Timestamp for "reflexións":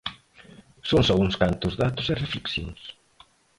2.23-2.81